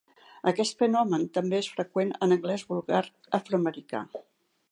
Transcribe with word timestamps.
Aquest 0.51 0.79
fenomen 0.79 1.25
també 1.37 1.59
és 1.65 1.69
freqüent 1.75 2.15
en 2.27 2.35
anglès 2.37 2.65
vulgar 2.73 3.05
afroamericà. 3.41 4.05